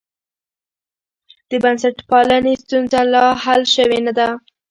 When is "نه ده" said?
4.07-4.27